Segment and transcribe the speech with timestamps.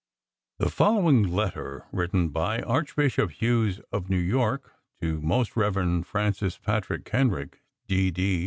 [0.57, 6.03] The following letter, written by Archbishop Hughes, of New York, to Most Rev.
[6.07, 8.09] Francis Patrick Kenrick, D.
[8.09, 8.39] D.